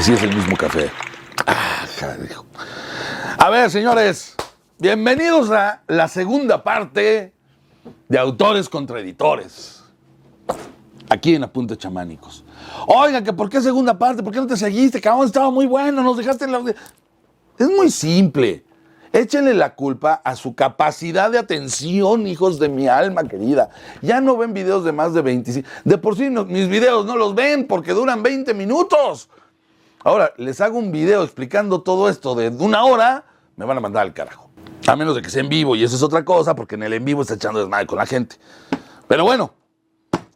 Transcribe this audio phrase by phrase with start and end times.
[0.00, 0.90] Sí es el mismo café.
[1.46, 1.84] Ah.
[3.38, 4.34] A ver, señores,
[4.78, 7.34] bienvenidos a la segunda parte
[8.08, 9.84] de Autores contra Editores.
[11.10, 12.44] Aquí en Apuntes Chamánicos.
[12.86, 14.22] Oiga, que ¿por qué segunda parte?
[14.22, 15.00] ¿Por qué no te seguiste?
[15.00, 16.64] Cabrón, estaba muy bueno, nos dejaste en la...
[17.58, 18.64] Es muy simple.
[19.16, 23.70] Échenle la culpa a su capacidad de atención, hijos de mi alma querida.
[24.02, 25.66] Ya no ven videos de más de 25.
[25.84, 29.30] De por sí mis videos no los ven porque duran 20 minutos.
[30.04, 33.24] Ahora, les hago un video explicando todo esto de una hora,
[33.56, 34.50] me van a mandar al carajo.
[34.86, 36.92] A menos de que sea en vivo y eso es otra cosa porque en el
[36.92, 38.36] en vivo está echando desmadre con la gente.
[39.08, 39.54] Pero bueno,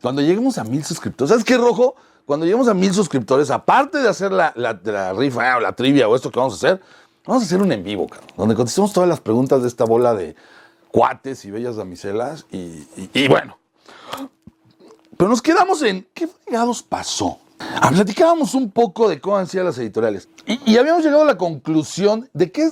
[0.01, 1.97] cuando lleguemos a mil suscriptores, ¿sabes qué, Rojo?
[2.25, 6.17] Cuando lleguemos a mil suscriptores, aparte de hacer la- la rifa o la trivia o
[6.17, 6.81] esto que vamos a hacer,
[7.27, 10.15] vamos a hacer un en vivo, cabrón, donde contestemos todas las preguntas de esta bola
[10.15, 10.35] de
[10.91, 13.59] cuates y bellas damiselas y, bueno.
[15.17, 17.39] Pero nos quedamos en, ¿qué fregados pasó?
[17.59, 21.27] Ah, platicábamos un poco de cómo han sido las editoriales y, y habíamos llegado a
[21.27, 22.71] la conclusión de que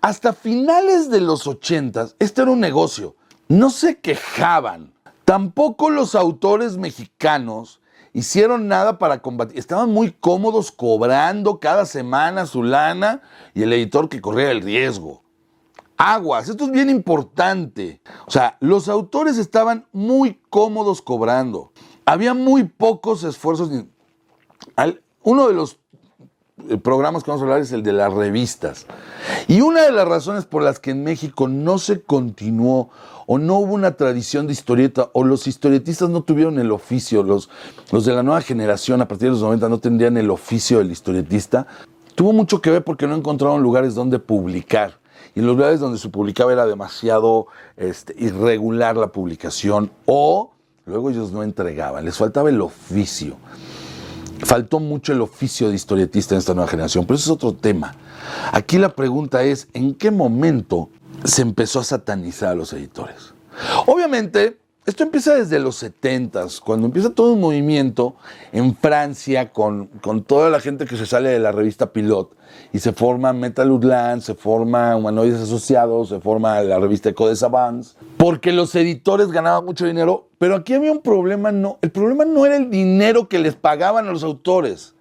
[0.00, 3.16] hasta finales de los ochentas, este era un negocio.
[3.48, 4.92] No se quejaban.
[5.24, 7.77] Tampoco los autores mexicanos
[8.12, 9.58] hicieron nada para combatir.
[9.58, 13.22] Estaban muy cómodos cobrando cada semana su lana
[13.54, 15.22] y el editor que corría el riesgo.
[15.96, 18.00] Aguas, esto es bien importante.
[18.26, 21.72] O sea, los autores estaban muy cómodos cobrando.
[22.04, 23.70] Había muy pocos esfuerzos.
[25.22, 25.80] Uno de los
[26.82, 28.86] programas que vamos a hablar es el de las revistas.
[29.46, 32.90] Y una de las razones por las que en México no se continuó
[33.26, 37.50] o no hubo una tradición de historieta o los historietistas no tuvieron el oficio, los,
[37.92, 40.90] los de la nueva generación a partir de los 90 no tendrían el oficio del
[40.90, 41.66] historietista,
[42.14, 44.98] tuvo mucho que ver porque no encontraron lugares donde publicar.
[45.34, 50.52] Y los lugares donde se publicaba era demasiado este, irregular la publicación o
[50.86, 53.36] luego ellos no entregaban, les faltaba el oficio.
[54.40, 57.94] Faltó mucho el oficio de historietista en esta nueva generación, pero eso es otro tema.
[58.52, 60.90] Aquí la pregunta es, ¿en qué momento
[61.24, 63.34] se empezó a satanizar a los editores?
[63.86, 68.16] Obviamente, esto empieza desde los 70 cuando empieza todo un movimiento
[68.52, 72.34] en Francia con, con toda la gente que se sale de la revista Pilot
[72.72, 77.36] y se forma Metal Outland, se forma Humanoides Asociados, se forma la revista Eco de
[78.16, 82.46] porque los editores ganaban mucho dinero, pero aquí había un problema, no, el problema no
[82.46, 84.94] era el dinero que les pagaban a los autores,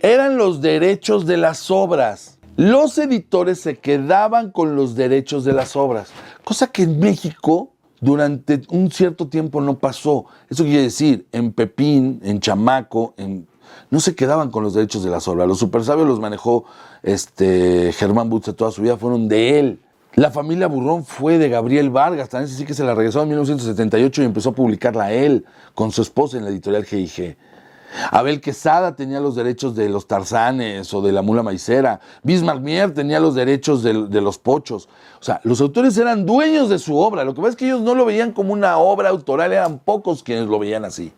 [0.00, 2.38] eran los derechos de las obras.
[2.56, 6.10] Los editores se quedaban con los derechos de las obras,
[6.42, 7.69] cosa que en México
[8.00, 10.26] durante un cierto tiempo no pasó.
[10.48, 13.46] Eso quiere decir, en Pepín, en Chamaco, en,
[13.90, 15.46] no se quedaban con los derechos de las obras.
[15.46, 16.64] Los supersabios los manejó
[17.02, 19.80] este, Germán Butze toda su vida, fueron de él.
[20.14, 24.22] La familia Burrón fue de Gabriel Vargas, también sí que se la regresó en 1978
[24.22, 25.44] y empezó a publicarla él
[25.74, 27.36] con su esposa en la editorial GIG.
[28.10, 32.00] Abel Quesada tenía los derechos de los Tarzanes o de la Mula Maicera.
[32.22, 34.88] Bismarck Mier tenía los derechos de, de los Pochos.
[35.20, 37.24] O sea, los autores eran dueños de su obra.
[37.24, 40.22] Lo que pasa es que ellos no lo veían como una obra autoral, eran pocos
[40.22, 41.12] quienes lo veían así.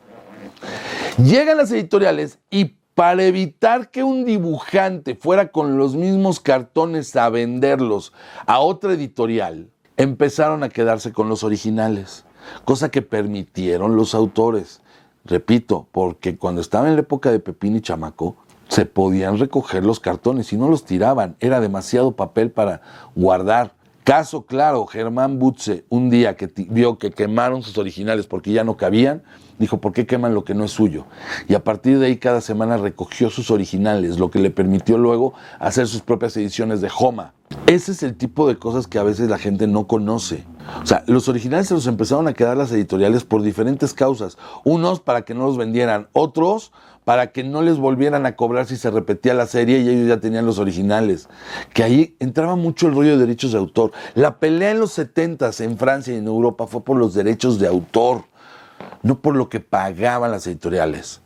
[1.19, 7.31] Llegan las editoriales y para evitar que un dibujante fuera con los mismos cartones a
[7.31, 8.13] venderlos
[8.47, 12.25] a otra editorial, empezaron a quedarse con los originales,
[12.65, 14.82] cosa que permitieron los autores.
[15.25, 18.37] Repito, porque cuando estaba en la época de Pepín y Chamaco,
[18.69, 22.81] se podían recoger los cartones y no los tiraban, era demasiado papel para
[23.15, 23.75] guardar.
[24.05, 28.77] Caso claro, Germán Butze, un día que vio que quemaron sus originales porque ya no
[28.77, 29.23] cabían,
[29.61, 31.07] dijo, ¿por qué queman lo que no es suyo?
[31.49, 35.35] Y a partir de ahí cada semana recogió sus originales, lo que le permitió luego
[35.61, 37.33] hacer sus propias ediciones de Homa.
[37.67, 40.45] Ese es el tipo de cosas que a veces la gente no conoce.
[40.83, 44.37] O sea, los originales se los empezaron a quedar las editoriales por diferentes causas.
[44.65, 46.73] Unos para que no los vendieran, otros
[47.05, 50.21] para que no les volvieran a cobrar si se repetía la serie y ellos ya
[50.21, 51.29] tenían los originales.
[51.73, 53.93] Que ahí entraba mucho el rollo de derechos de autor.
[54.15, 57.67] La pelea en los 70s en Francia y en Europa fue por los derechos de
[57.67, 58.25] autor,
[59.03, 61.22] no por lo que pagaban las editoriales.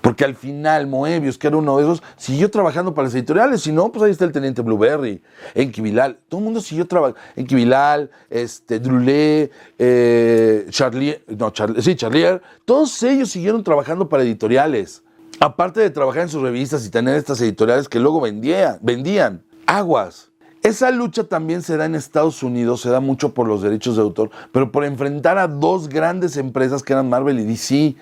[0.00, 3.62] Porque al final Moebius, que era uno de esos, siguió trabajando para las editoriales.
[3.62, 5.22] Si no, pues ahí está el Teniente Blueberry,
[5.54, 6.18] Enki Bilal.
[6.28, 7.20] Todo el mundo siguió trabajando.
[7.36, 12.42] Enki Bilal, este, Drulé, eh, Charlier, no, Charlier, sí, Charlier.
[12.64, 15.02] Todos ellos siguieron trabajando para editoriales.
[15.38, 19.42] Aparte de trabajar en sus revistas y tener estas editoriales que luego vendía, vendían.
[19.66, 20.30] Aguas.
[20.66, 24.02] Esa lucha también se da en Estados Unidos, se da mucho por los derechos de
[24.02, 27.94] autor, pero por enfrentar a dos grandes empresas que eran Marvel y DC.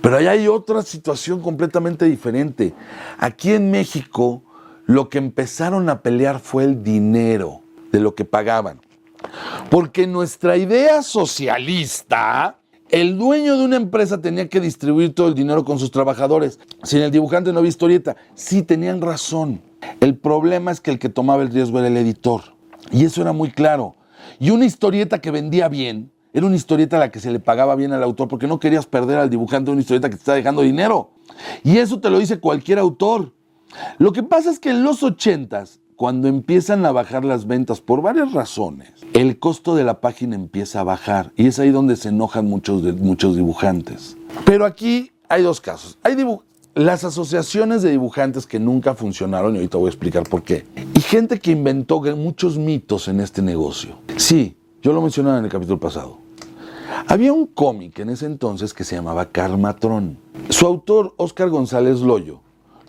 [0.00, 2.72] Pero allá hay otra situación completamente diferente.
[3.18, 4.42] Aquí en México,
[4.86, 7.60] lo que empezaron a pelear fue el dinero
[7.92, 8.80] de lo que pagaban.
[9.68, 15.64] Porque nuestra idea socialista El dueño de una empresa tenía que distribuir todo el dinero
[15.64, 16.60] con sus trabajadores.
[16.84, 18.16] Sin el dibujante no había historieta.
[18.34, 19.60] Sí, tenían razón.
[20.00, 22.42] El problema es que el que tomaba el riesgo era el editor.
[22.92, 23.96] Y eso era muy claro.
[24.38, 27.74] Y una historieta que vendía bien, era una historieta a la que se le pagaba
[27.74, 30.62] bien al autor porque no querías perder al dibujante una historieta que te está dejando
[30.62, 31.10] dinero.
[31.64, 33.32] Y eso te lo dice cualquier autor.
[33.98, 38.02] Lo que pasa es que en los ochentas cuando empiezan a bajar las ventas por
[38.02, 42.10] varias razones, el costo de la página empieza a bajar y es ahí donde se
[42.10, 44.16] enojan muchos, muchos dibujantes.
[44.44, 45.98] Pero aquí hay dos casos.
[46.02, 46.14] Hay
[46.74, 50.66] las asociaciones de dibujantes que nunca funcionaron y ahorita voy a explicar por qué.
[50.94, 53.96] Y gente que inventó muchos mitos en este negocio.
[54.18, 56.18] Sí, yo lo mencionaba en el capítulo pasado.
[57.08, 60.18] Había un cómic en ese entonces que se llamaba Carmatrón.
[60.50, 62.40] Su autor, Oscar González Loyo,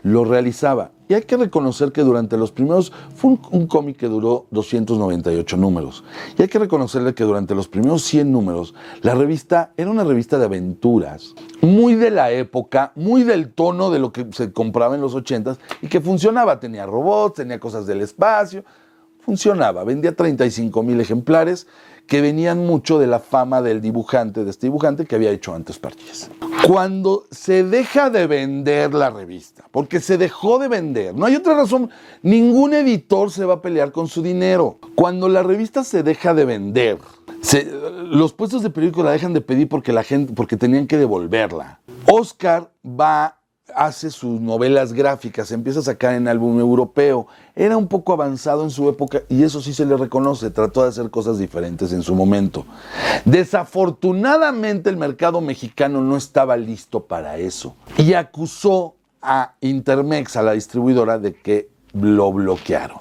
[0.04, 0.92] lo realizaba.
[1.10, 6.04] Y hay que reconocer que durante los primeros, fue un, cómic que duró 298 números.
[6.38, 10.38] Y hay que reconocerle que durante los primeros 100 números, la revista era una revista
[10.38, 15.02] de aventuras, muy de la época, muy del tono de lo que se compraba en
[15.02, 16.60] los 80s y que funcionaba.
[16.60, 18.66] Tenía robots, tenía cosas del espacio,
[19.22, 19.86] funcionaba.
[19.86, 21.68] Vendía 35 mil ejemplares
[22.08, 25.78] que venían mucho de la fama del dibujante, de este dibujante que había hecho antes
[25.78, 26.30] Parchís.
[26.66, 31.54] Cuando se deja de vender la revista, porque se dejó de vender, no hay otra
[31.54, 31.90] razón,
[32.22, 34.80] ningún editor se va a pelear con su dinero.
[34.96, 36.98] Cuando la revista se deja de vender,
[38.06, 41.82] los puestos de periódico la dejan de pedir porque la gente, porque tenían que devolverla.
[42.06, 43.37] Oscar va
[43.76, 47.28] hace sus novelas gráficas, empieza a sacar en álbum europeo.
[47.56, 50.90] Era un poco avanzado en su época y eso sí se le reconoce, trató de
[50.90, 52.66] hacer cosas diferentes en su momento.
[53.26, 60.54] Desafortunadamente el mercado mexicano no estaba listo para eso y acusó a Intermex, a la
[60.54, 63.00] distribuidora, de que lo bloquearon.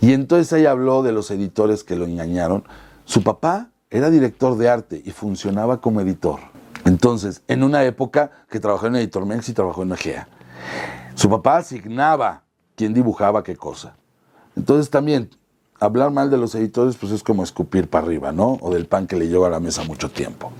[0.00, 2.64] Y entonces ahí habló de los editores que lo engañaron.
[3.04, 6.53] Su papá era director de arte y funcionaba como editor.
[6.84, 10.28] Entonces, en una época que trabajó en Editor Mex y trabajó en Egea,
[11.14, 12.42] su papá asignaba
[12.76, 13.96] quién dibujaba qué cosa.
[14.56, 15.30] Entonces también,
[15.80, 18.58] hablar mal de los editores pues es como escupir para arriba, ¿no?
[18.60, 20.52] O del pan que le lleva a la mesa mucho tiempo.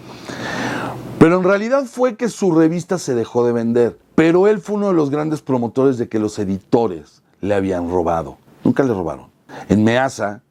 [1.18, 3.98] Pero en realidad fue que su revista se dejó de vender.
[4.14, 8.38] Pero él fue uno de los grandes promotores de que los editores le habían robado.
[8.62, 9.26] Nunca le robaron.
[9.68, 10.42] En Measa,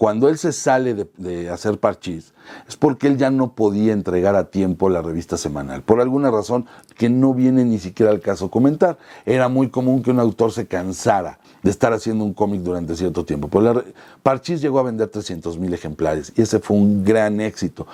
[0.00, 2.32] cuando él se sale de, hacer parchís,
[2.66, 6.64] es porque él ya no podía entregar a tiempo la revista semanal, por alguna razón
[6.96, 8.96] que no viene ni siquiera al caso comentar.
[9.26, 13.26] Era muy común que un autor se cansara de estar haciendo un cómic durante cierto
[13.26, 13.48] tiempo.
[13.48, 13.84] Pues
[14.22, 17.86] parchís llegó a vender 300 mil ejemplares y ese fue un gran éxito.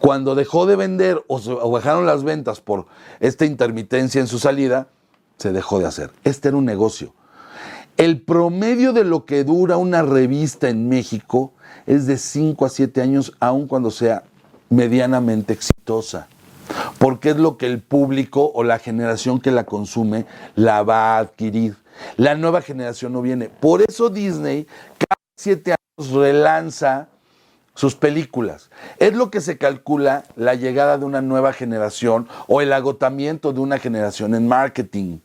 [0.00, 2.86] Cuando dejó de vender o, o bajaron las ventas por
[3.20, 4.88] esta intermitencia en su salida,
[5.36, 6.10] se dejó de hacer.
[6.24, 7.14] Este era un negocio
[7.96, 11.52] el promedio de lo que dura una revista en México
[11.86, 14.24] es de 5 a 7 años, aun cuando sea
[14.70, 16.28] medianamente exitosa.
[16.98, 21.18] Porque es lo que el público o la generación que la consume la va a
[21.18, 21.76] adquirir.
[22.16, 23.48] La nueva generación no viene.
[23.48, 24.66] Por eso Disney
[24.98, 27.08] cada 7 años relanza
[27.74, 28.70] sus películas.
[28.98, 33.60] Es lo que se calcula la llegada de una nueva generación o el agotamiento de
[33.60, 35.18] una generación en marketing.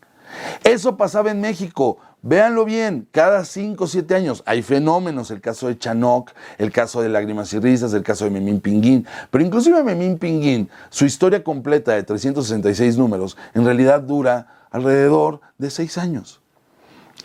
[0.63, 1.97] Eso pasaba en México.
[2.21, 7.01] Véanlo bien, cada 5 o 7 años hay fenómenos, el caso de Chanok, el caso
[7.01, 11.45] de Lágrimas y Risas, el caso de Memín Pinguín, pero inclusive Memín Pinguín, su historia
[11.45, 16.41] completa de 366 números, en realidad dura alrededor de 6 años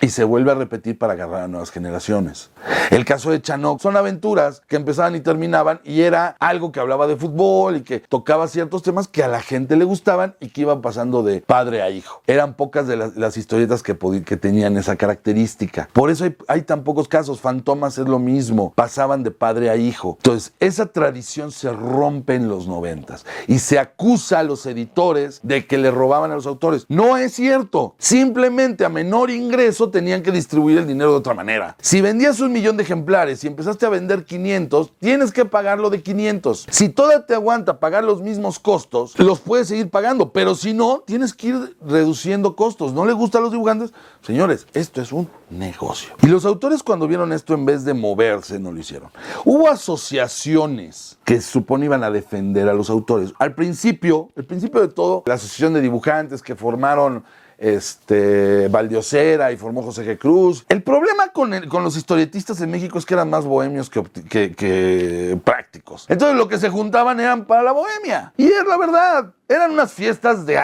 [0.01, 2.51] y se vuelve a repetir para agarrar a nuevas generaciones.
[2.91, 7.07] El caso de Chanok son aventuras que empezaban y terminaban y era algo que hablaba
[7.07, 10.63] de fútbol y que tocaba ciertos temas que a la gente le gustaban y que
[10.63, 12.23] iban pasando de padre a hijo.
[12.27, 13.95] Eran pocas de las, historietas que,
[14.37, 15.89] tenían esa característica.
[15.93, 17.41] Por eso hay, tan pocos casos.
[17.41, 18.73] Fantomas es lo mismo.
[18.75, 20.17] Pasaban de padre a hijo.
[20.19, 25.67] Entonces, esa tradición se rompe en los noventas y se acusa a los editores de
[25.67, 26.87] que le robaban a los autores.
[26.89, 27.95] No es cierto.
[27.99, 31.77] Simplemente a menor ingreso tenían que distribuir el dinero de otra manera.
[31.81, 36.03] Si vendías un millón de ejemplares y empezaste a vender 500, tienes que pagarlo de
[36.03, 36.67] 500.
[36.71, 41.03] Si toda te aguanta pagar los mismos costos, los puedes seguir pagando, pero si no,
[41.07, 42.93] tienes que ir reduciendo costos.
[42.93, 43.93] ¿No le gusta a los dibujantes?
[44.23, 46.15] Señores, esto es un negocio.
[46.23, 49.11] Y los autores cuando vieron esto, en vez de moverse, no lo hicieron.
[49.45, 53.33] Hubo asociaciones que se supone iban a defender a los autores.
[53.39, 57.25] Al principio, el principio de todo, la asociación de dibujantes que formaron
[57.59, 60.19] este, Valdiosera y formó José G.
[60.19, 60.65] Cruz.
[60.69, 65.39] El problema con, con los historietistas en México es que eran más bohemios que, que,
[65.45, 66.07] prácticos.
[66.09, 68.33] Entonces lo que se juntaban eran para la bohemia.
[68.37, 69.33] Y es la verdad.
[69.49, 70.55] Eran unas fiestas de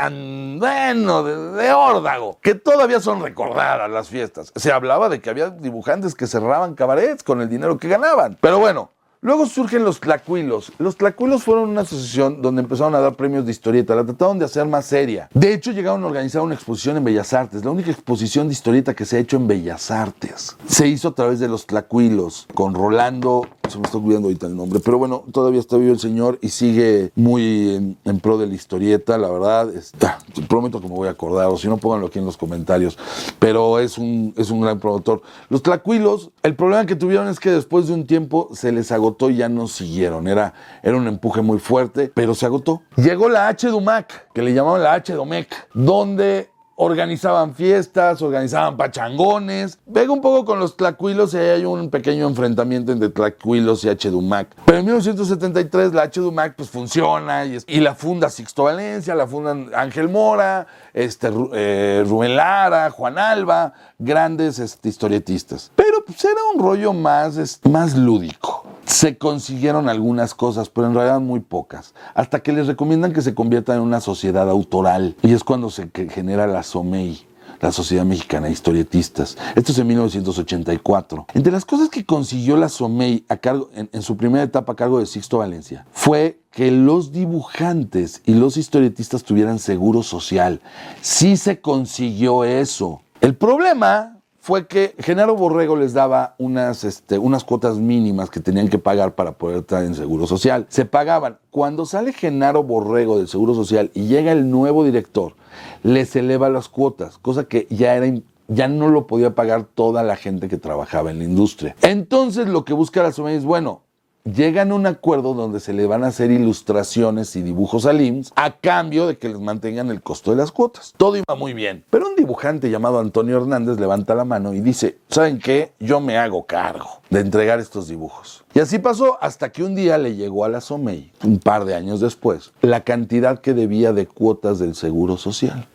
[0.58, 4.52] bueno, de, de, órdago, que todavía son recordadas las fiestas.
[4.56, 8.38] Se hablaba de que había dibujantes que cerraban cabarets con el dinero que ganaban.
[8.40, 8.90] Pero bueno,
[9.22, 10.72] Luego surgen los Tlacuilos.
[10.78, 13.94] Los Tlacuilos fueron una asociación donde empezaron a dar premios de historieta.
[13.94, 15.28] La trataron de hacer más seria.
[15.34, 17.62] De hecho, llegaron a organizar una exposición en Bellas Artes.
[17.62, 20.56] La única exposición de historieta que se ha hecho en Bellas Artes.
[20.66, 24.56] Se hizo a través de los Tlacuilos, con Rolando se me está olvidando ahorita el
[24.56, 28.54] nombre, pero bueno, todavía está vivo el señor y sigue muy en, pro de la
[28.54, 29.74] historieta, la verdad.
[29.74, 32.98] Está, prometo que me voy a acordar, o si no, pónganlo aquí en los comentarios.
[33.38, 35.22] Pero es un, es un gran promotor.
[35.48, 39.30] Los tlacuilos, el problema que tuvieron es que después de un tiempo se les agotó
[39.30, 40.28] y ya no siguieron.
[40.28, 42.82] Era, era un empuje muy fuerte, pero se agotó.
[42.96, 43.68] Llegó la H.
[43.68, 45.12] Dumac, que le llamaban la H.
[45.14, 46.50] Domec, donde
[46.82, 49.78] organizaban fiestas, organizaban pachangones.
[49.92, 53.90] Pega un poco con los tlacuilos y ahí hay un pequeño enfrentamiento entre tlacuilos y
[53.90, 54.48] H-Dumac.
[54.64, 60.08] Pero en 1973 la H-Dumac pues funciona y, la funda Sixto Valencia, la fundan Ángel
[60.08, 65.70] Mora, este, eh, Rubén Lara, Juan Alba, grandes este, historietistas.
[65.76, 71.20] Pero pues era un rollo más, más lúdico se consiguieron algunas cosas, pero en realidad
[71.20, 75.14] muy pocas, hasta que les recomiendan que se conviertan en una sociedad autoral.
[75.22, 77.24] Y es cuando se genera la SOMEI,
[77.60, 79.36] la Sociedad Mexicana de Historietistas.
[79.54, 81.26] Esto es en 1984.
[81.34, 85.06] Entre las cosas que consiguió la SOMEI en, en su primera etapa a cargo de
[85.06, 90.60] Sixto Valencia fue que los dibujantes y los historietistas tuvieran seguro social.
[91.00, 93.02] Sí se consiguió eso.
[93.20, 98.68] El problema fue que Genaro Borrego les daba unas, este, unas cuotas mínimas que tenían
[98.68, 100.66] que pagar para poder estar en Seguro Social.
[100.70, 101.38] Se pagaban.
[101.50, 105.34] Cuando sale Genaro Borrego del Seguro Social y llega el nuevo director,
[105.82, 108.06] les eleva las cuotas, cosa que ya era
[108.48, 111.76] ya no lo podía pagar toda la gente que trabajaba en la industria.
[111.82, 113.82] Entonces lo que busca la SOMEI es, bueno,
[114.24, 118.32] llegan a un acuerdo donde se le van a hacer ilustraciones y dibujos al IMSS
[118.36, 120.94] a cambio de que les mantengan el costo de las cuotas.
[120.96, 121.84] Todo iba muy bien.
[121.90, 125.72] Pero un dibujante llamado Antonio Hernández levanta la mano y dice, ¿saben qué?
[125.80, 128.44] Yo me hago cargo de entregar estos dibujos.
[128.54, 131.74] Y así pasó hasta que un día le llegó a la SOMEI, un par de
[131.74, 135.66] años después, la cantidad que debía de cuotas del Seguro Social.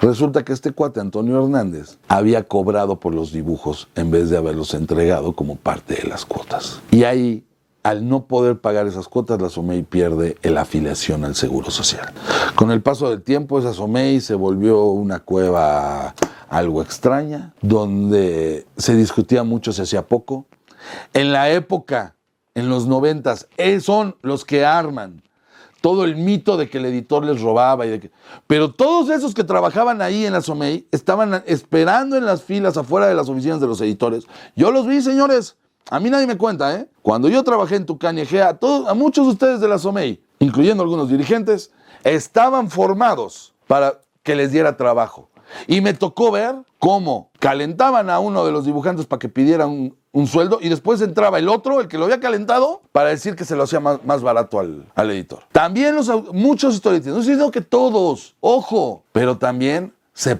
[0.00, 4.74] Resulta que este cuate, Antonio Hernández, había cobrado por los dibujos en vez de haberlos
[4.74, 6.80] entregado como parte de las cuotas.
[6.90, 7.44] Y ahí
[7.82, 12.12] al no poder pagar esas cuotas, la SOMEI pierde la afiliación al Seguro Social.
[12.54, 16.14] Con el paso del tiempo, esa SOMEI se volvió una cueva
[16.48, 20.46] algo extraña, donde se discutía mucho, se hacía poco.
[21.14, 22.14] En la época,
[22.54, 25.22] en los noventas, eh, son los que arman
[25.80, 28.10] todo el mito de que el editor les robaba y de que...
[28.46, 33.08] Pero todos esos que trabajaban ahí en la SOMEI estaban esperando en las filas afuera
[33.08, 34.26] de las oficinas de los editores.
[34.54, 35.56] Yo los vi, señores,
[35.90, 36.88] a mí nadie me cuenta, ¿eh?
[37.02, 41.08] Cuando yo trabajé en Tucán y a, muchos de ustedes de la SOMEI, incluyendo algunos
[41.08, 41.70] dirigentes,
[42.04, 45.28] estaban formados para que les diera trabajo.
[45.66, 49.96] Y me tocó ver cómo calentaban a uno de los dibujantes para que pidiera un,
[50.26, 53.56] sueldo y después entraba el otro, el que lo había calentado, para decir que se
[53.56, 55.44] lo hacía más, barato al, editor.
[55.52, 60.34] También los, muchos historietistas, no estoy diciendo que todos, ojo, pero también se,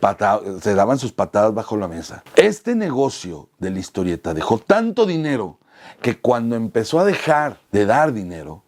[0.74, 2.22] daban sus patadas bajo la mesa.
[2.36, 5.58] Este negocio de la historieta dejó tanto dinero
[6.00, 8.62] que cuando empezó a dejar de dar dinero,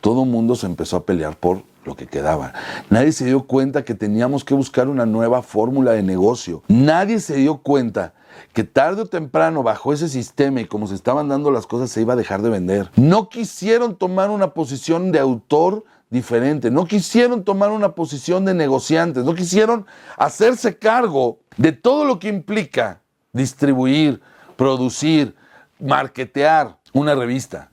[0.00, 2.52] todo el mundo se empezó a pelear por lo que quedaba.
[2.90, 6.62] Nadie se dio cuenta que teníamos que buscar una nueva fórmula de negocio.
[6.68, 8.14] Nadie se dio cuenta
[8.52, 12.02] que tarde o temprano bajo ese sistema y como se estaban dando las cosas se
[12.02, 12.90] iba a dejar de vender.
[12.96, 16.70] No quisieron tomar una posición de autor diferente.
[16.70, 19.86] No quisieron tomar una posición de negociantes, no quisieron
[20.16, 23.00] hacerse cargo de todo lo que implica
[23.32, 24.20] distribuir,
[24.56, 25.34] producir,
[25.78, 27.70] marketear una revista.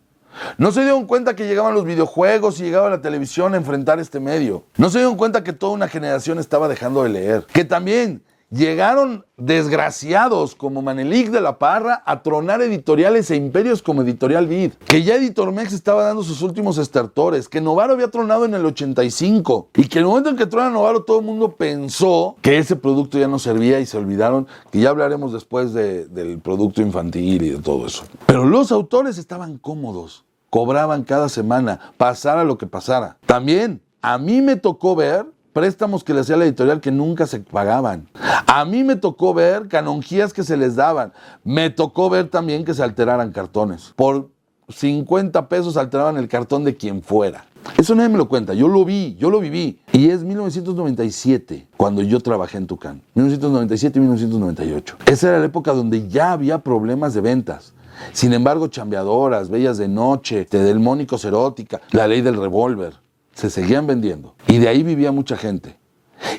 [0.60, 4.20] No se dieron cuenta que llegaban los videojuegos y llegaba la televisión a enfrentar este
[4.20, 4.65] medio.
[4.77, 7.46] No se dieron cuenta que toda una generación estaba dejando de leer.
[7.51, 14.04] Que también Llegaron desgraciados como Manelik de la Parra a tronar editoriales e imperios como
[14.04, 14.72] Editorial Vid.
[14.88, 17.50] Que ya Editormex estaba dando sus últimos estertores.
[17.50, 19.72] Que Novaro había tronado en el 85.
[19.75, 23.20] Y que el momento en que trona Novaro todo el mundo pensó que ese producto
[23.20, 24.48] ya no servía y se olvidaron.
[24.72, 28.06] Que ya hablaremos después del producto infantil y de todo eso.
[28.27, 30.24] Pero los autores estaban cómodos.
[30.50, 33.18] Cobraban cada semana, pasara lo que pasara.
[33.25, 35.25] También a mí me tocó ver
[35.58, 38.08] préstamos que le hacía la editorial que nunca se pagaban.
[38.46, 41.14] A mí me tocó ver canonjías que se les daban.
[41.44, 43.92] Me tocó ver también que se alteraran cartones.
[43.96, 44.30] Por
[44.70, 47.48] 50 pesos alteraban el cartón de quien fuera.
[47.76, 49.80] Eso nadie me lo cuenta, yo lo vi, yo lo viví.
[49.94, 53.02] Y es 1997 cuando yo trabajé en Tucán.
[53.16, 54.98] 1997 y 1998.
[55.08, 57.74] Esa era la época donde ya había problemas de ventas.
[58.14, 62.94] Sin embargo, chambeadoras, bellas de noche, del Mónico erótica, la ley del revólver,
[63.38, 64.34] se seguían vendiendo.
[64.48, 65.77] Y de ahí vivía mucha gente.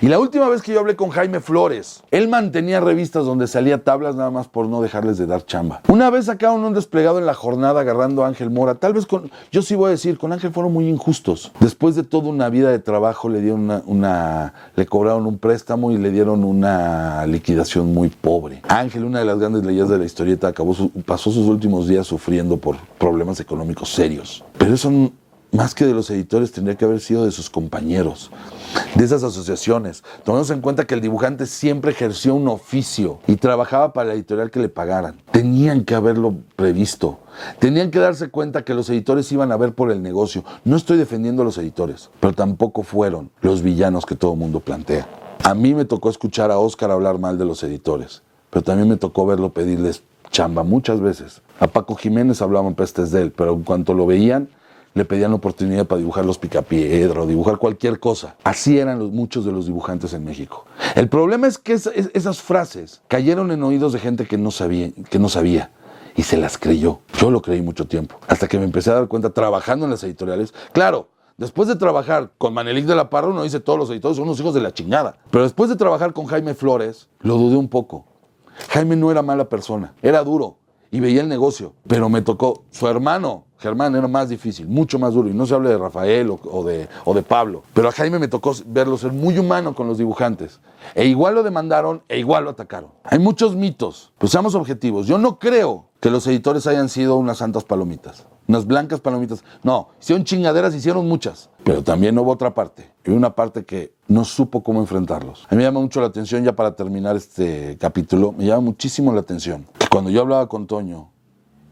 [0.01, 3.85] Y la última vez que yo hablé con Jaime Flores, él mantenía revistas donde salía
[3.85, 5.83] tablas nada más por no dejarles de dar chamba.
[5.87, 8.75] Una vez sacaron un desplegado en la jornada agarrando a Ángel Mora.
[8.75, 11.53] Tal vez con, yo sí voy a decir, con Ángel fueron muy injustos.
[11.61, 15.99] Después de toda una vida de trabajo le dieron una, le cobraron un préstamo y
[15.99, 18.63] le dieron una liquidación muy pobre.
[18.67, 20.75] Ángel, una de las grandes leyes de la historieta, acabó
[21.07, 24.45] pasó sus últimos días sufriendo por problemas económicos serios.
[24.59, 24.91] Pero eso
[25.53, 28.31] más que de los editores tendría que haber sido de sus compañeros,
[28.95, 30.05] de esas asociaciones.
[30.25, 34.51] Tomemos en cuenta que el dibujante siempre ejerció un oficio y trabajaba para la editorial
[34.51, 35.21] que le pagaran.
[35.31, 37.19] Tenían que haberlo previsto.
[37.59, 40.45] Tenían que darse cuenta que los editores iban a ver por el negocio.
[40.65, 45.09] No estoy defendiendo a los editores, pero tampoco fueron los villanos que todo mundo plantea.
[45.45, 48.97] A mí me tocó escuchar a Oscar hablar mal de los editores, pero también me
[48.97, 51.41] tocó verlo pedirles chamba muchas veces.
[51.61, 54.49] A Paco Jiménez hablaban pestes de él, pero en cuanto lo veían,
[54.99, 58.37] le pedían oportunidad para dibujar los picapiedra o dibujar cualquier cosa.
[58.45, 60.67] Así eran los, muchos de los dibujantes en México.
[60.95, 65.19] El problema es que esas frases cayeron en oídos de gente que no sabía, que
[65.19, 65.71] no sabía
[66.17, 67.01] y se las creyó.
[67.19, 70.05] Yo lo creí mucho tiempo, hasta que me empecé a dar cuenta trabajando en las
[70.05, 70.53] editoriales.
[70.73, 74.27] Claro, Después de trabajar con Manelik de la Parra, uno dice todos los editores son
[74.27, 75.19] unos hijos de la chingada.
[75.31, 78.07] Pero después de trabajar con Jaime Flores, lo dudé un poco.
[78.71, 80.57] Jaime no era mala persona, era duro
[80.91, 85.15] y veía el negocio, pero me tocó su hermano, Germán era más difícil, mucho más
[85.15, 85.29] duro.
[85.29, 87.63] Y no se habla de Rafael o, de, o, de, Pablo.
[87.75, 90.61] Pero a Jaime me tocó verlo ser muy humano con los dibujantes.
[90.95, 92.91] E igual lo demandaron e igual lo atacaron.
[93.03, 94.13] Hay muchos mitos.
[94.19, 95.07] Pues seamos objetivos.
[95.07, 98.27] Yo no creo que los editores hayan sido unas santas palomitas.
[98.49, 99.45] Unas blancas palomitas.
[99.63, 101.51] No, hicieron chingaderas, hicieron muchas.
[101.65, 102.91] Pero también hubo otra parte.
[103.05, 105.47] Y una parte que no supo cómo enfrentarlos.
[105.51, 109.13] A mí me llama mucho la atención, ya para terminar este capítulo, me llama muchísimo
[109.13, 109.67] la atención.
[109.91, 111.11] Cuando yo hablaba con Toño,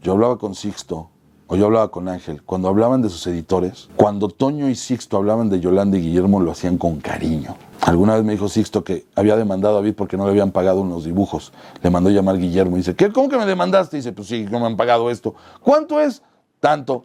[0.03, 1.09] yo hablaba con Sixto,
[1.47, 5.49] o yo hablaba con Ángel, cuando hablaban de sus editores, cuando Toño y Sixto hablaban
[5.49, 7.55] de Yolanda y Guillermo, lo hacían con cariño.
[7.81, 10.81] Alguna vez me dijo Sixto que había demandado a David porque no le habían pagado
[10.81, 11.53] unos dibujos.
[11.81, 13.11] Le mandó llamar Guillermo y dice, ¿qué?
[13.11, 13.97] ¿Cómo que me demandaste?
[13.97, 15.33] Y dice, pues sí, no me han pagado esto.
[15.61, 16.21] ¿Cuánto es?
[16.59, 17.03] Tanto.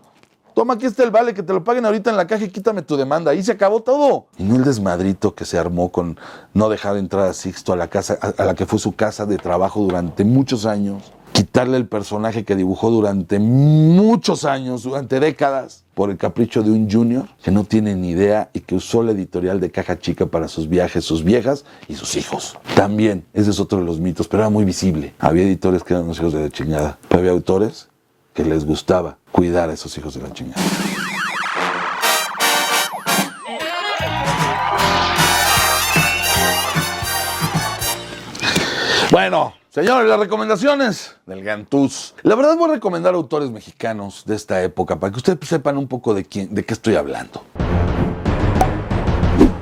[0.55, 2.83] Toma, aquí está el vale, que te lo paguen ahorita en la caja y quítame
[2.83, 3.31] tu demanda.
[3.31, 4.27] Ahí se acabó todo.
[4.37, 6.19] Y no el desmadrito que se armó con
[6.53, 9.39] no dejar entrar a Sixto a la casa, a la que fue su casa de
[9.39, 16.11] trabajo durante muchos años quitarle el personaje que dibujó durante muchos años, durante décadas, por
[16.11, 19.61] el capricho de un junior que no tiene ni idea y que usó la editorial
[19.61, 22.57] de Caja Chica para sus viajes, sus viejas y sus hijos.
[22.77, 25.15] También, ese es otro de los mitos, pero era muy visible.
[25.19, 27.89] Había editores que eran los hijos de la chingada, pero había autores
[28.33, 30.63] que les gustaba cuidar a esos hijos de la chingada.
[39.11, 42.15] Bueno, Señores, las recomendaciones del Gantús.
[42.25, 45.89] La verdad voy a recomendar autores mexicanos de esta época para que ustedes sepan un
[45.89, 47.43] poco de, quién, de qué estoy hablando.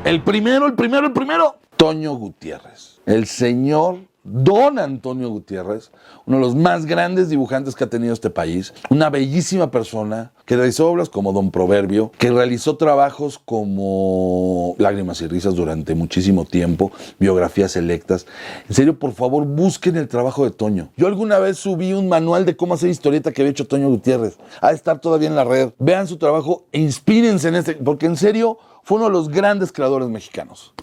[0.02, 3.00] El primero, el primero, el primero, Toño Gutiérrez.
[3.06, 5.90] El señor Don Antonio Gutiérrez,
[6.26, 10.56] uno de los más grandes dibujantes que ha tenido este país, una bellísima persona que
[10.56, 16.92] realizó obras como Don Proverbio, que realizó trabajos como Lágrimas y Risas durante muchísimo tiempo,
[17.18, 18.26] biografías selectas.
[18.68, 20.90] En serio, por favor, busquen el trabajo de Toño.
[20.96, 24.36] Yo alguna vez subí un manual de cómo hacer historieta que había hecho Toño Gutiérrez.
[24.60, 25.70] Ha de estar todavía en la red.
[25.78, 29.72] Vean su trabajo e inspírense en este, porque en serio fue uno de los grandes
[29.72, 30.74] creadores mexicanos.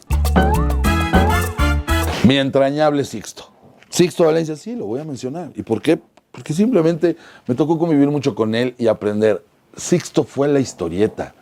[2.27, 3.45] Mi entrañable Sixto.
[3.87, 5.53] Sixto Valencia, sí, lo voy a mencionar.
[5.55, 5.97] ¿Y por qué?
[6.29, 7.15] Porque simplemente
[7.47, 9.45] me tocó convivir mucho con él y aprender.
[9.77, 11.33] Sixto fue la historieta.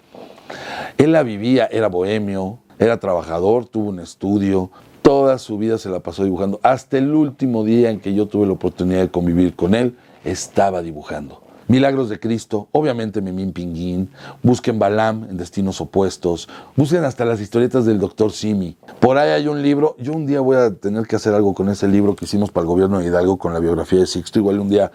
[1.00, 4.70] Él la vivía, era bohemio, era trabajador, tuvo un estudio,
[5.02, 6.60] toda su vida se la pasó dibujando.
[6.62, 10.84] Hasta el último día en que yo tuve la oportunidad de convivir con él, estaba
[10.84, 11.42] dibujando.
[11.68, 14.10] Milagros de Cristo, obviamente Memín Pinguín,
[14.44, 18.78] busquen Balam en Destinos Opuestos, busquen hasta las historietas del Doctor Simi.
[19.00, 21.70] Por ahí hay un libro, yo un día voy a tener que hacer algo con
[21.70, 24.60] ese libro que hicimos para el gobierno de Hidalgo con la biografía de Sixto, igual
[24.60, 24.92] un día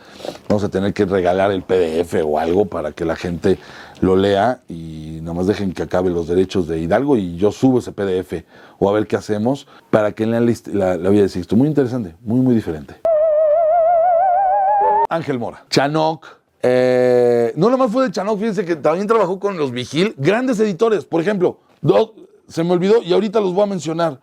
[0.48, 3.58] vamos a tener que regalar el PDF o algo para que la gente
[4.00, 7.92] lo lea y nomás dejen que acabe los derechos de Hidalgo y yo subo ese
[7.92, 8.44] PDF
[8.78, 11.56] o a ver qué hacemos para que lean la, la vida de Sixto.
[11.56, 12.94] Muy interesante, muy muy diferente.
[15.08, 19.70] Ángel Mora, Chanok, eh, no nomás fue de Chanok, fíjense que también trabajó con los
[19.72, 21.60] Vigil, grandes editores, por ejemplo,
[22.48, 24.20] se me olvidó y ahorita los voy a mencionar.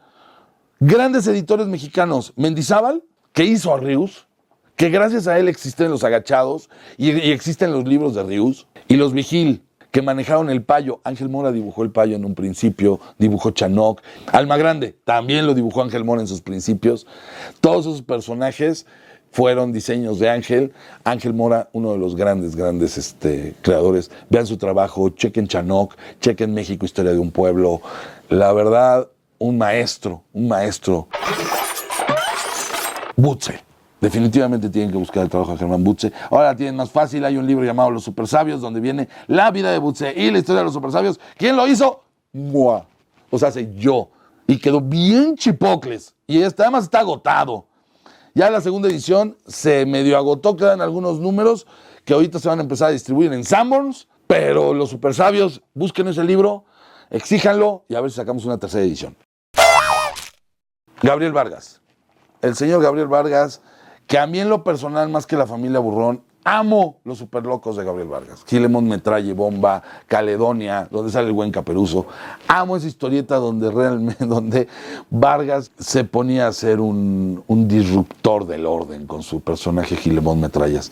[0.80, 4.28] Grandes editores mexicanos, Mendizábal, que hizo a Rius,
[4.76, 9.14] que gracias a él existen los agachados y, existen los libros de Rius, y los
[9.14, 11.02] Vigil, que manejaron el payo.
[11.04, 14.02] Ángel Mora dibujó el payo en un principio, dibujó Chanok.
[14.32, 17.08] Alma Grande también lo dibujó Ángel Mora en sus principios.
[17.60, 18.86] Todos esos personajes
[19.32, 20.74] fueron diseños de Ángel.
[21.04, 24.12] Ángel Mora, uno de los grandes, grandes este, creadores.
[24.30, 27.82] Vean su trabajo, chequen Chanok, chequen México, Historia de un Pueblo.
[28.30, 29.08] La verdad,
[29.40, 31.08] un maestro, un maestro.
[33.16, 33.68] Butze.
[34.00, 36.12] Definitivamente tienen que buscar el trabajo de Germán Butze.
[36.30, 37.26] Ahora tienen más fácil.
[37.26, 40.38] Hay un libro llamado Los Super Sabios, donde viene la vida de Butze y la
[40.38, 41.20] historia de los Super Sabios.
[41.36, 42.04] ¿Quién lo hizo?
[42.32, 42.86] Mua.
[43.32, 44.10] O sea, sé yo.
[44.46, 46.14] Y quedó bien chipocles.
[46.28, 47.66] Y este, además está agotado.
[48.38, 51.66] Ya la segunda edición se medio agotó, quedan algunos números
[52.06, 54.08] que ahorita se van a empezar a distribuir en Sanborns.
[54.28, 56.66] Pero los super sabios, busquen ese libro,
[57.10, 59.18] exíjanlo y a ver si sacamos una tercera edición.
[61.02, 61.82] Gabriel Vargas.
[62.44, 63.64] El señor Gabriel Vargas,
[64.08, 67.76] que a mí en lo personal, más que la familia Burrón, amo los super locos
[67.76, 68.44] de Gabriel Vargas.
[68.48, 72.06] Gilemón Metralle, Bomba, Caledonia, donde sale el buen Caperuso.
[72.48, 74.70] Amo esa historieta donde realmente, donde
[75.10, 80.90] Vargas se ponía a ser un, un disruptor del orden con su personaje Gilemón Metrallas.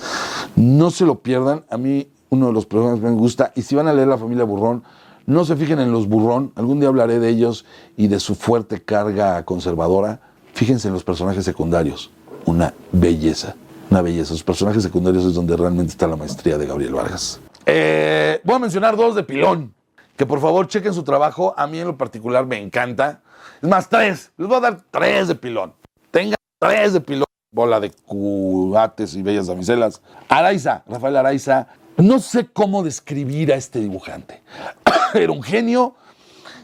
[0.57, 1.63] No se lo pierdan.
[1.69, 3.53] A mí uno de los personajes que me gusta.
[3.55, 4.83] Y si van a leer La familia Burrón,
[5.25, 6.51] no se fijen en los Burrón.
[6.55, 10.19] Algún día hablaré de ellos y de su fuerte carga conservadora.
[10.53, 12.11] Fíjense en los personajes secundarios.
[12.45, 13.55] Una belleza.
[13.89, 14.33] Una belleza.
[14.33, 17.39] Los personajes secundarios es donde realmente está la maestría de Gabriel Vargas.
[17.65, 19.73] Eh, voy a mencionar dos de pilón.
[20.15, 21.53] Que por favor chequen su trabajo.
[21.57, 23.21] A mí en lo particular me encanta.
[23.61, 24.31] Es más, tres.
[24.37, 25.73] Les voy a dar tres de pilón.
[26.11, 27.25] Tengan tres de pilón.
[27.51, 30.01] Bola de cubates y bellas damiselas.
[30.27, 34.43] Araiza, Rafael Araiza, no sé cómo describir a este dibujante.
[35.13, 35.95] Era un genio,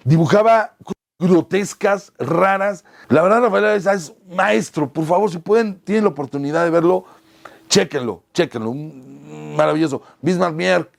[0.04, 0.76] dibujaba
[1.22, 2.84] grotescas, raras.
[3.08, 4.92] La verdad, Rafael es maestro.
[4.92, 7.06] Por favor, si pueden, tienen la oportunidad de verlo,
[7.70, 8.74] chéquenlo, chéquenlo.
[8.74, 10.02] Maravilloso.
[10.22, 10.90] Bismarck Mier,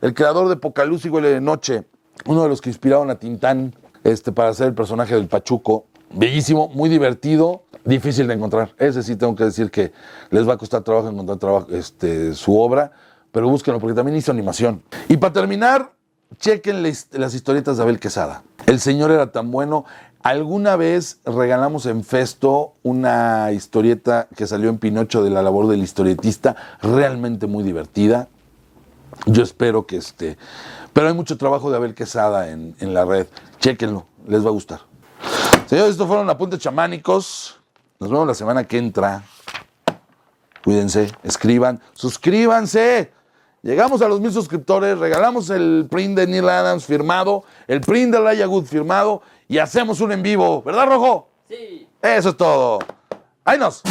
[0.00, 1.84] el creador de Pocaluz y Huele de Noche,
[2.26, 5.86] uno de los que inspiraron a Tintán este, para hacer el personaje del Pachuco.
[6.12, 8.74] Bellísimo, muy divertido, difícil de encontrar.
[8.78, 9.92] Ese sí tengo que decir que
[10.30, 12.92] les va a costar trabajo encontrar trabajo, este, su obra
[13.32, 14.82] pero búsquenlo porque también hizo animación.
[15.08, 15.92] Y para terminar,
[16.38, 18.42] chequen las historietas de Abel Quesada.
[18.66, 19.84] El señor era tan bueno.
[20.22, 25.82] Alguna vez regalamos en Festo una historieta que salió en Pinocho de la labor del
[25.82, 28.28] historietista, realmente muy divertida.
[29.26, 30.36] Yo espero que esté.
[30.92, 33.26] Pero hay mucho trabajo de Abel Quesada en, en la red.
[33.60, 34.80] Chequenlo, les va a gustar.
[35.66, 37.58] Señores, estos fueron apuntes chamánicos.
[37.98, 39.22] Nos vemos la semana que entra.
[40.64, 43.12] Cuídense, escriban, suscríbanse.
[43.62, 48.20] Llegamos a los mil suscriptores, regalamos el print de Neil Adams firmado, el print de
[48.20, 50.62] Raya Good firmado y hacemos un en vivo.
[50.62, 51.28] ¿Verdad, Rojo?
[51.46, 51.86] Sí.
[52.00, 52.78] Eso es todo.
[53.44, 53.82] ¡Ahí nos!